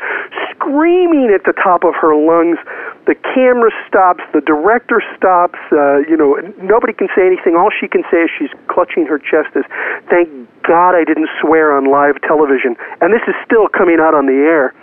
screaming 0.56 1.32
at 1.34 1.44
the 1.44 1.54
top 1.54 1.84
of 1.84 1.94
her 1.96 2.16
lungs. 2.16 2.58
The 3.05 3.15
camera 3.34 3.72
stops, 3.88 4.24
the 4.31 4.41
director 4.41 5.01
stops, 5.17 5.58
uh, 5.72 6.05
you 6.05 6.15
know, 6.15 6.38
nobody 6.62 6.93
can 6.93 7.08
say 7.15 7.25
anything. 7.25 7.55
All 7.55 7.72
she 7.72 7.88
can 7.88 8.03
say 8.12 8.24
is 8.24 8.29
she's 8.38 8.53
clutching 8.67 9.08
her 9.08 9.17
chest 9.17 9.55
is, 9.55 9.65
thank 10.08 10.29
God 10.62 10.93
I 10.93 11.03
didn't 11.03 11.29
swear 11.41 11.75
on 11.75 11.89
live 11.89 12.22
television. 12.22 12.77
And 13.01 13.12
this 13.12 13.24
is 13.27 13.34
still 13.43 13.67
coming 13.67 14.00
out 14.00 14.13
on 14.13 14.27
the 14.27 14.46
air. 14.46 14.74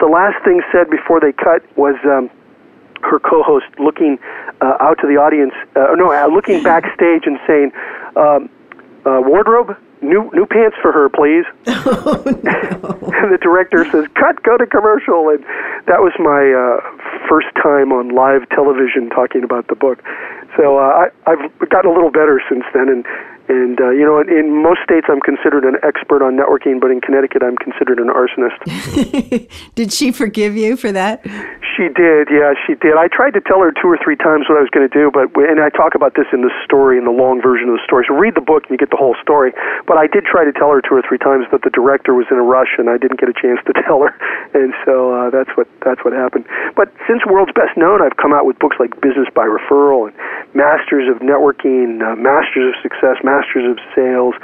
The 0.00 0.06
last 0.06 0.42
thing 0.44 0.62
said 0.72 0.90
before 0.90 1.20
they 1.20 1.32
cut 1.32 1.62
was 1.76 1.94
um, 2.04 2.28
her 3.02 3.20
co-host 3.20 3.66
looking 3.78 4.18
uh, 4.60 4.76
out 4.80 4.98
to 5.00 5.06
the 5.06 5.16
audience, 5.16 5.54
uh, 5.76 5.94
no, 5.94 6.12
uh, 6.12 6.26
looking 6.26 6.62
backstage 6.66 7.22
and 7.26 7.38
saying, 7.46 7.72
um, 8.16 8.50
uh, 9.06 9.20
"Wardrobe, 9.24 9.76
new 10.02 10.30
new 10.32 10.46
pants 10.46 10.76
for 10.82 10.92
her, 10.92 11.08
please. 11.08 11.44
Oh, 12.02 12.22
no. 12.24 13.12
and 13.20 13.32
the 13.32 13.38
director 13.40 13.84
says, 13.90 14.06
"Cut, 14.14 14.42
go 14.42 14.56
to 14.56 14.66
commercial." 14.66 15.28
And 15.28 15.44
that 15.86 16.00
was 16.00 16.12
my 16.18 16.52
uh, 16.52 16.80
first 17.28 17.48
time 17.60 17.92
on 17.92 18.10
live 18.14 18.48
television 18.50 19.08
talking 19.10 19.44
about 19.44 19.68
the 19.68 19.74
book. 19.74 20.02
So 20.56 20.78
uh, 20.78 21.06
I, 21.06 21.30
I've 21.30 21.68
gotten 21.68 21.90
a 21.90 21.94
little 21.94 22.10
better 22.10 22.42
since 22.48 22.64
then, 22.74 22.88
and 22.88 23.06
and 23.50 23.80
uh, 23.80 23.90
you 23.90 24.06
know, 24.06 24.22
in, 24.22 24.30
in 24.30 24.62
most 24.62 24.78
states 24.86 25.10
I'm 25.10 25.20
considered 25.20 25.66
an 25.66 25.74
expert 25.82 26.22
on 26.22 26.38
networking, 26.38 26.78
but 26.80 26.94
in 26.94 27.00
Connecticut 27.02 27.42
I'm 27.42 27.58
considered 27.58 27.98
an 27.98 28.06
arsonist. 28.06 28.62
Did 29.74 29.92
she 29.92 30.12
forgive 30.12 30.54
you 30.54 30.76
for 30.76 30.92
that? 30.92 31.26
She 31.74 31.90
did, 31.90 32.28
yeah, 32.30 32.54
she 32.66 32.78
did. 32.78 32.94
I 32.94 33.08
tried 33.08 33.34
to 33.34 33.40
tell 33.40 33.58
her 33.58 33.72
two 33.72 33.88
or 33.88 33.98
three 33.98 34.14
times 34.14 34.46
what 34.46 34.58
I 34.58 34.62
was 34.62 34.70
going 34.70 34.86
to 34.86 34.92
do, 34.94 35.10
but 35.10 35.34
and 35.34 35.58
I 35.58 35.70
talk 35.70 35.94
about 35.96 36.14
this 36.14 36.26
in 36.30 36.42
the 36.42 36.52
story, 36.62 36.98
in 36.98 37.08
the 37.08 37.14
long 37.14 37.40
version 37.42 37.72
of 37.72 37.80
the 37.80 37.84
story. 37.88 38.04
So 38.06 38.14
read 38.14 38.36
the 38.38 38.44
book 38.44 38.68
and 38.68 38.76
you 38.76 38.78
get 38.78 38.90
the 38.90 39.00
whole 39.00 39.16
story. 39.22 39.50
But 39.86 39.98
I 39.98 40.06
did 40.06 40.28
try 40.28 40.44
to 40.44 40.52
tell 40.52 40.70
her 40.70 40.78
two 40.78 40.94
or 40.94 41.02
three 41.02 41.18
times 41.18 41.46
that 41.50 41.66
the 41.66 41.72
director 41.74 42.14
was 42.14 42.26
in 42.30 42.38
a 42.38 42.46
rush, 42.46 42.78
and 42.78 42.86
I 42.86 42.98
didn't 43.00 43.18
get 43.18 43.32
a 43.32 43.34
chance 43.34 43.58
to 43.66 43.72
tell 43.82 44.04
her, 44.06 44.14
and 44.54 44.76
so 44.86 45.10
uh, 45.10 45.30
that's 45.30 45.50
what 45.56 45.66
that's 45.82 46.04
what 46.04 46.12
happened. 46.12 46.44
But 46.76 46.92
since 47.08 47.26
World's 47.26 47.56
Best 47.56 47.74
Known, 47.80 48.04
I've 48.04 48.20
come 48.20 48.36
out 48.36 48.44
with 48.44 48.60
books 48.60 48.76
like 48.78 48.94
Business 49.00 49.26
by 49.32 49.48
Referral 49.48 50.12
and 50.12 50.14
Masters 50.52 51.08
of 51.08 51.24
Networking, 51.24 52.04
uh, 52.04 52.14
Masters 52.14 52.74
of 52.74 52.76
Success, 52.84 53.24
Masters 53.24 53.39
of 53.56 53.78
Sales. 53.94 54.34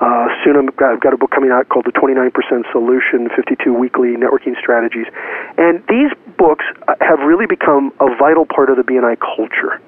Uh, 0.00 0.28
soon 0.44 0.56
I've 0.56 0.76
got, 0.76 0.92
I've 0.94 1.00
got 1.00 1.14
a 1.14 1.16
book 1.16 1.30
coming 1.30 1.50
out 1.50 1.68
called 1.68 1.86
The 1.86 1.92
29% 1.92 2.30
Solution: 2.72 3.28
52 3.34 3.72
Weekly 3.72 4.16
Networking 4.16 4.58
Strategies, 4.58 5.06
and 5.58 5.82
these 5.88 6.10
books 6.36 6.64
uh, 6.88 6.94
have 7.00 7.20
really 7.20 7.46
become 7.46 7.92
a 8.00 8.14
vital 8.16 8.46
part 8.46 8.70
of 8.70 8.76
the 8.76 8.82
BNI 8.82 9.18
culture. 9.20 9.80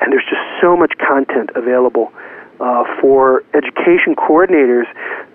And 0.00 0.12
there's 0.12 0.24
just 0.24 0.42
so 0.60 0.76
much 0.76 0.92
content 0.98 1.50
available 1.54 2.12
uh, 2.60 2.84
for 3.00 3.44
education 3.54 4.14
coordinators 4.14 4.86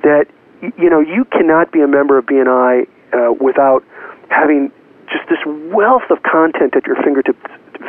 that 0.04 0.28
you 0.78 0.90
know 0.90 1.00
you 1.00 1.26
cannot 1.26 1.72
be 1.72 1.82
a 1.82 1.88
member 1.88 2.18
of 2.18 2.26
BNI 2.26 2.88
uh, 3.14 3.34
without 3.34 3.84
having 4.30 4.72
just 5.12 5.28
this 5.30 5.40
wealth 5.46 6.10
of 6.10 6.24
content 6.24 6.76
at 6.76 6.86
your 6.86 6.96
fingertips. 7.04 7.40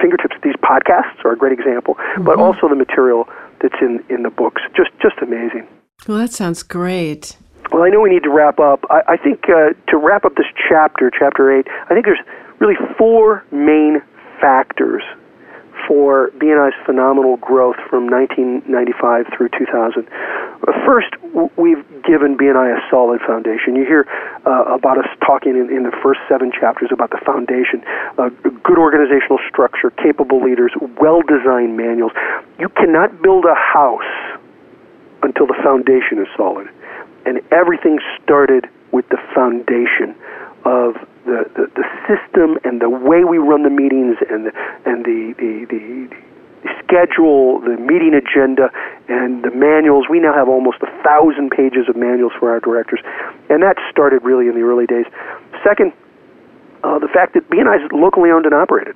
Fingertips. 0.00 0.36
These 0.42 0.56
podcasts 0.56 1.24
are 1.24 1.32
a 1.32 1.36
great 1.36 1.52
example, 1.52 1.96
but 2.18 2.38
also 2.38 2.68
the 2.68 2.74
material 2.74 3.28
that's 3.64 3.80
in 3.80 4.04
in 4.12 4.22
the 4.22 4.30
books. 4.30 4.60
Just 4.76 4.90
just 5.00 5.16
amazing. 5.22 5.66
Well, 6.06 6.18
that 6.18 6.32
sounds 6.32 6.62
great. 6.62 7.38
Well, 7.72 7.82
I 7.82 7.88
know 7.88 8.00
we 8.00 8.10
need 8.10 8.22
to 8.24 8.30
wrap 8.30 8.60
up. 8.60 8.84
I, 8.90 9.00
I 9.08 9.16
think 9.16 9.48
uh, 9.48 9.72
to 9.88 9.96
wrap 9.96 10.26
up 10.26 10.36
this 10.36 10.46
chapter, 10.68 11.10
chapter 11.10 11.50
eight, 11.50 11.66
I 11.88 11.94
think 11.94 12.04
there's 12.04 12.20
really 12.60 12.76
four 12.98 13.42
main 13.50 14.02
factors 14.40 15.02
for 15.86 16.30
BNI's 16.38 16.74
phenomenal 16.84 17.36
growth 17.38 17.76
from 17.88 18.06
1995 18.08 19.26
through 19.36 19.48
2000. 19.50 20.08
Uh, 20.08 20.72
First, 20.86 21.14
we've 21.56 21.84
given 22.02 22.36
BNI 22.36 22.76
a 22.76 22.80
solid 22.90 23.20
foundation. 23.26 23.74
You 23.74 23.84
hear 23.84 24.06
uh, 24.46 24.74
about 24.74 24.98
us 24.98 25.08
talking 25.24 25.56
in, 25.56 25.74
in 25.74 25.82
the 25.82 25.92
first 26.02 26.20
seven 26.28 26.52
chapters 26.52 26.90
about 26.92 27.10
the 27.10 27.20
foundation, 27.24 27.82
uh, 28.18 28.28
good 28.62 28.78
organizational 28.78 29.38
structure, 29.48 29.90
capable 29.90 30.42
leaders, 30.42 30.72
well-designed 31.00 31.76
manuals. 31.76 32.12
You 32.58 32.68
cannot 32.68 33.22
build 33.22 33.44
a 33.44 33.54
house 33.54 34.38
until 35.22 35.46
the 35.46 35.58
foundation 35.62 36.18
is 36.18 36.28
solid. 36.36 36.68
And 37.24 37.40
everything 37.50 37.98
started 38.22 38.68
with 38.92 39.08
the 39.08 39.18
foundation 39.34 40.14
of 40.64 40.96
the, 41.24 41.44
the, 41.56 41.66
the 41.74 41.86
system 42.06 42.58
and 42.64 42.80
the 42.80 42.88
way 42.88 43.24
we 43.24 43.38
run 43.38 43.62
the 43.62 43.70
meetings 43.70 44.16
and 44.30 44.46
the, 44.46 44.52
and 44.84 45.04
the, 45.04 45.34
the, 45.38 45.66
the, 45.68 46.16
schedule, 46.80 47.60
the 47.60 47.76
meeting 47.76 48.14
agenda, 48.14 48.70
and 49.08 49.44
the 49.44 49.50
manuals. 49.50 50.06
We 50.08 50.20
now 50.20 50.32
have 50.32 50.48
almost 50.48 50.78
a 50.82 50.90
thousand 51.02 51.50
pages 51.50 51.88
of 51.88 51.96
manuals 51.96 52.32
for 52.38 52.50
our 52.50 52.60
directors. 52.60 53.00
And 53.50 53.62
that 53.62 53.76
started 53.90 54.24
really 54.24 54.48
in 54.48 54.54
the 54.54 54.62
early 54.62 54.86
days. 54.86 55.06
Second, 55.62 55.92
uh, 56.84 56.98
the 56.98 57.08
fact 57.08 57.32
that 57.32 57.48
BNI 57.48 57.80
is 57.80 57.90
locally 57.92 58.30
owned 58.30 58.44
and 58.44 58.54
operated. 58.54 58.94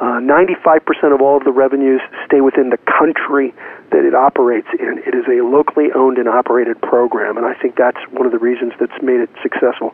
Uh, 0.00 0.20
95% 0.20 1.12
of 1.12 1.20
all 1.20 1.36
of 1.36 1.44
the 1.44 1.52
revenues 1.52 2.00
stay 2.24 2.40
within 2.40 2.68
the 2.68 2.78
country 2.84 3.52
that 3.90 4.04
it 4.04 4.14
operates 4.14 4.68
in. 4.78 5.02
It 5.04 5.16
is 5.16 5.24
a 5.26 5.42
locally 5.42 5.88
owned 5.92 6.18
and 6.18 6.28
operated 6.28 6.80
program, 6.80 7.36
and 7.36 7.44
I 7.44 7.54
think 7.54 7.76
that's 7.76 7.98
one 8.12 8.24
of 8.24 8.32
the 8.32 8.38
reasons 8.38 8.72
that's 8.78 8.96
made 9.02 9.20
it 9.20 9.30
successful. 9.42 9.92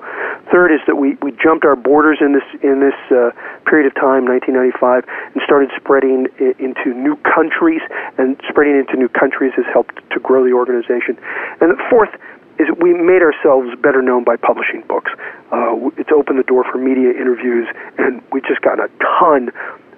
Third 0.53 0.71
is 0.71 0.81
that 0.87 0.97
we, 0.97 1.17
we 1.23 1.33
jumped 1.33 1.65
our 1.65 1.77
borders 1.77 2.19
in 2.21 2.35
this 2.35 2.47
in 2.63 2.81
this 2.83 2.99
uh, 3.11 3.31
period 3.65 3.87
of 3.87 3.95
time, 3.95 4.27
1995, 4.27 5.07
and 5.35 5.43
started 5.43 5.71
spreading 5.75 6.27
into 6.39 6.93
new 6.93 7.17
countries, 7.25 7.81
and 8.19 8.37
spreading 8.49 8.77
into 8.77 8.97
new 8.99 9.09
countries 9.09 9.55
has 9.57 9.67
helped 9.73 9.97
to 10.11 10.21
grow 10.21 10.45
the 10.45 10.53
organization. 10.53 11.17
And 11.61 11.73
fourth 11.89 12.11
is 12.59 12.69
we 12.81 12.95
made 12.95 13.23
ourselves 13.23 13.69
better 13.83 14.03
known 14.03 14.25
by 14.25 14.37
publishing 14.37 14.83
books. 14.89 15.11
Uh, 15.53 15.91
it's 15.97 16.11
opened 16.13 16.39
the 16.39 16.49
door 16.49 16.65
for 16.71 16.79
media 16.79 17.11
interviews, 17.11 17.69
and 17.99 18.23
we've 18.33 18.45
just 18.45 18.63
got 18.63 18.79
a 18.81 18.89
ton 19.21 19.51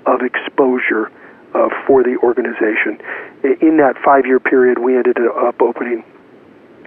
of 0.07 0.23
exposure 0.23 1.11
uh, 1.55 1.69
for 1.87 2.03
the 2.03 2.17
organization. 2.23 2.99
In 3.61 3.77
that 3.79 3.97
five-year 4.05 4.41
period, 4.41 4.79
we 4.79 4.97
ended 4.97 5.19
up 5.19 5.61
opening 5.63 6.05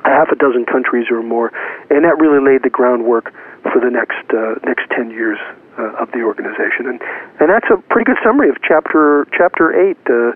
a 0.04 0.10
half 0.10 0.30
a 0.30 0.36
dozen 0.36 0.66
countries 0.66 1.08
or 1.10 1.22
more, 1.22 1.52
and 1.90 2.04
that 2.06 2.18
really 2.18 2.44
laid 2.44 2.64
the 2.64 2.70
groundwork 2.70 3.34
for 3.64 3.80
the 3.80 3.90
next 3.90 4.26
uh, 4.34 4.56
next 4.66 4.90
ten 4.90 5.12
years 5.12 5.38
uh, 5.78 6.02
of 6.02 6.12
the 6.12 6.22
organization. 6.22 6.88
And 6.88 7.02
and 7.40 7.50
that's 7.50 7.68
a 7.72 7.78
pretty 7.90 8.06
good 8.06 8.18
summary 8.24 8.50
of 8.50 8.58
chapter 8.68 9.28
chapter 9.38 9.72
eight 9.74 9.98
uh, 10.10 10.34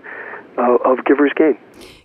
uh, 0.56 0.76
of 0.84 1.04
Giver's 1.04 1.32
Gain. 1.36 1.58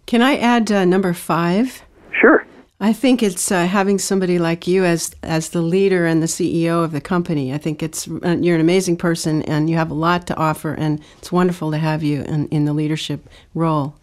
Can 0.05 0.21
I 0.21 0.38
add 0.38 0.71
uh, 0.71 0.85
number 0.85 1.13
five? 1.13 1.83
Sure. 2.11 2.45
I 2.83 2.93
think 2.93 3.21
it's 3.21 3.51
uh, 3.51 3.67
having 3.67 4.00
somebody 4.00 4.39
like 4.39 4.65
you 4.65 4.83
as 4.83 5.15
as 5.21 5.50
the 5.50 5.61
leader 5.61 6.07
and 6.07 6.19
the 6.19 6.25
CEO 6.27 6.83
of 6.83 6.91
the 6.91 7.00
company. 7.00 7.53
I 7.53 7.59
think 7.59 7.83
it's 7.83 8.07
uh, 8.07 8.38
you're 8.41 8.55
an 8.55 8.61
amazing 8.61 8.97
person 8.97 9.43
and 9.43 9.69
you 9.69 9.77
have 9.77 9.91
a 9.91 9.93
lot 9.93 10.25
to 10.27 10.35
offer, 10.35 10.73
and 10.73 11.00
it's 11.19 11.31
wonderful 11.31 11.69
to 11.69 11.77
have 11.77 12.01
you 12.01 12.23
in, 12.23 12.47
in 12.47 12.65
the 12.65 12.73
leadership 12.73 13.29
role. 13.53 13.93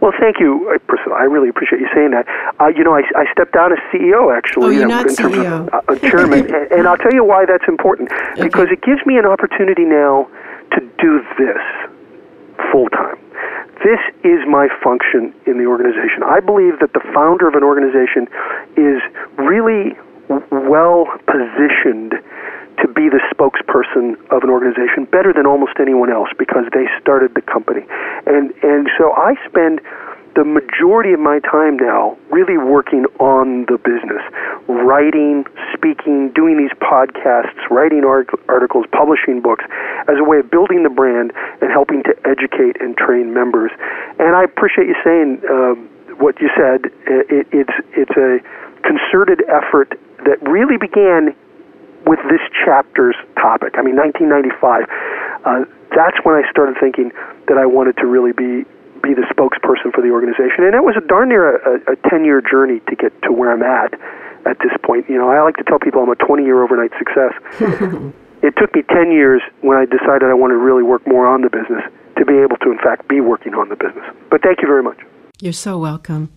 Well, 0.00 0.12
thank 0.20 0.38
you, 0.38 0.78
Priscilla. 0.86 1.16
I 1.16 1.24
really 1.24 1.48
appreciate 1.48 1.80
you 1.80 1.88
saying 1.92 2.12
that. 2.12 2.24
Uh, 2.60 2.68
you 2.68 2.84
know, 2.84 2.94
I, 2.94 3.02
I 3.16 3.24
stepped 3.32 3.52
down 3.52 3.72
as 3.72 3.78
CEO 3.92 4.30
actually. 4.34 4.66
Oh, 4.66 4.70
you're 4.70 4.86
not 4.86 5.06
CEO. 5.06 5.68
Of, 5.68 5.88
uh, 5.88 6.08
chairman, 6.08 6.54
and, 6.54 6.70
and 6.70 6.86
I'll 6.86 6.98
tell 6.98 7.12
you 7.12 7.24
why 7.24 7.46
that's 7.46 7.66
important. 7.66 8.10
Because 8.38 8.68
it 8.70 8.80
gives 8.82 9.04
me 9.06 9.18
an 9.18 9.26
opportunity 9.26 9.84
now 9.84 10.30
to 10.70 10.80
do 11.02 11.20
this 11.36 11.58
full 12.70 12.88
time. 12.90 13.18
This 13.84 14.00
is 14.24 14.42
my 14.48 14.68
function 14.82 15.32
in 15.46 15.58
the 15.58 15.66
organization. 15.66 16.22
I 16.26 16.40
believe 16.40 16.80
that 16.80 16.92
the 16.92 17.04
founder 17.14 17.46
of 17.46 17.54
an 17.54 17.62
organization 17.62 18.26
is 18.76 19.00
really 19.38 19.96
well 20.50 21.06
positioned 21.26 22.18
to 22.82 22.86
be 22.88 23.08
the 23.08 23.20
spokesperson 23.34 24.14
of 24.30 24.42
an 24.42 24.50
organization 24.50 25.04
better 25.04 25.32
than 25.32 25.46
almost 25.46 25.78
anyone 25.80 26.10
else 26.10 26.28
because 26.38 26.64
they 26.72 26.86
started 27.00 27.34
the 27.34 27.42
company. 27.42 27.82
And 28.26 28.52
and 28.62 28.88
so 28.98 29.12
I 29.14 29.34
spend 29.46 29.80
the 30.38 30.46
majority 30.46 31.10
of 31.10 31.18
my 31.18 31.40
time 31.40 31.76
now 31.82 32.16
really 32.30 32.56
working 32.56 33.10
on 33.18 33.66
the 33.66 33.74
business, 33.74 34.22
writing, 34.70 35.42
speaking, 35.74 36.30
doing 36.30 36.54
these 36.54 36.70
podcasts, 36.78 37.58
writing 37.74 38.04
art- 38.06 38.30
articles, 38.46 38.86
publishing 38.94 39.42
books 39.42 39.64
as 40.06 40.14
a 40.14 40.22
way 40.22 40.38
of 40.38 40.48
building 40.48 40.84
the 40.84 40.94
brand 40.94 41.32
and 41.60 41.72
helping 41.74 42.04
to 42.04 42.14
educate 42.22 42.78
and 42.78 42.96
train 42.96 43.34
members. 43.34 43.72
And 44.22 44.38
I 44.38 44.44
appreciate 44.44 44.86
you 44.86 44.94
saying 45.02 45.42
um, 45.50 45.90
what 46.22 46.38
you 46.38 46.46
said. 46.54 46.86
It, 47.10 47.50
it's 47.50 47.74
it's 47.98 48.14
a 48.14 48.38
concerted 48.86 49.42
effort 49.50 49.98
that 50.22 50.38
really 50.46 50.78
began 50.78 51.34
with 52.06 52.22
this 52.30 52.46
chapter's 52.64 53.18
topic. 53.34 53.74
I 53.74 53.82
mean, 53.82 53.98
1995. 53.98 54.86
Uh, 55.42 55.66
that's 55.90 56.22
when 56.22 56.38
I 56.38 56.48
started 56.48 56.76
thinking 56.78 57.10
that 57.48 57.58
I 57.58 57.66
wanted 57.66 57.96
to 57.98 58.06
really 58.06 58.30
be 58.30 58.62
be 59.08 59.16
the 59.16 59.24
spokesperson 59.32 59.88
for 59.96 60.04
the 60.04 60.12
organization, 60.12 60.68
and 60.68 60.76
it 60.76 60.84
was 60.84 60.92
a 61.00 61.04
darn 61.08 61.32
near 61.32 61.56
a, 61.56 61.92
a 61.92 61.96
10 62.12 62.24
year 62.24 62.44
journey 62.44 62.80
to 62.88 62.94
get 62.94 63.10
to 63.24 63.32
where 63.32 63.50
I'm 63.50 63.64
at 63.64 63.96
at 64.44 64.60
this 64.60 64.76
point. 64.84 65.08
You 65.08 65.16
know, 65.16 65.32
I 65.32 65.40
like 65.40 65.56
to 65.56 65.64
tell 65.64 65.78
people 65.78 66.02
I'm 66.02 66.12
a 66.12 66.20
20 66.20 66.44
year 66.44 66.62
overnight 66.62 66.92
success. 67.00 67.32
it 68.44 68.52
took 68.60 68.74
me 68.76 68.82
10 68.92 69.10
years 69.10 69.40
when 69.62 69.78
I 69.78 69.88
decided 69.88 70.28
I 70.28 70.34
wanted 70.34 70.60
to 70.60 70.64
really 70.64 70.82
work 70.82 71.06
more 71.06 71.26
on 71.26 71.40
the 71.40 71.48
business 71.48 71.82
to 72.18 72.24
be 72.24 72.36
able 72.36 72.56
to, 72.58 72.70
in 72.70 72.78
fact, 72.78 73.08
be 73.08 73.20
working 73.20 73.54
on 73.54 73.68
the 73.68 73.76
business. 73.76 74.04
But 74.30 74.42
thank 74.42 74.60
you 74.60 74.68
very 74.68 74.82
much. 74.82 74.98
You're 75.40 75.52
so 75.52 75.78
welcome. 75.78 76.30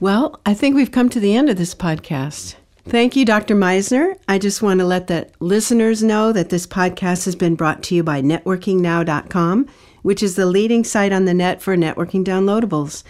Well, 0.00 0.40
I 0.44 0.54
think 0.54 0.74
we've 0.74 0.90
come 0.90 1.08
to 1.10 1.20
the 1.20 1.36
end 1.36 1.48
of 1.48 1.56
this 1.56 1.74
podcast. 1.74 2.56
Thank 2.84 3.14
you, 3.14 3.24
Dr. 3.24 3.54
Misner. 3.54 4.16
I 4.26 4.38
just 4.38 4.60
want 4.60 4.80
to 4.80 4.86
let 4.86 5.06
the 5.06 5.30
listeners 5.38 6.02
know 6.02 6.32
that 6.32 6.50
this 6.50 6.66
podcast 6.66 7.24
has 7.26 7.36
been 7.36 7.54
brought 7.54 7.84
to 7.84 7.94
you 7.94 8.02
by 8.02 8.20
networkingnow.com, 8.20 9.68
which 10.02 10.22
is 10.22 10.36
the 10.36 10.46
leading 10.46 10.84
site 10.84 11.12
on 11.12 11.24
the 11.24 11.34
net 11.34 11.62
for 11.62 11.76
networking 11.76 12.24
downloadables. 12.24 13.02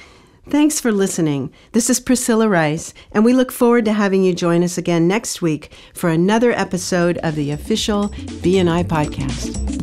Thanks 0.48 0.80
for 0.80 0.90
listening. 0.90 1.52
This 1.72 1.88
is 1.88 2.00
Priscilla 2.00 2.48
Rice, 2.48 2.92
and 3.12 3.24
we 3.24 3.32
look 3.32 3.52
forward 3.52 3.84
to 3.84 3.92
having 3.92 4.24
you 4.24 4.34
join 4.34 4.64
us 4.64 4.76
again 4.76 5.06
next 5.06 5.40
week 5.40 5.72
for 5.94 6.10
another 6.10 6.52
episode 6.52 7.18
of 7.18 7.36
the 7.36 7.52
official 7.52 8.08
BNI 8.08 8.84
podcast. 8.84 9.81